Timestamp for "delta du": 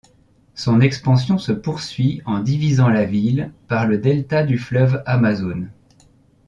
3.99-4.57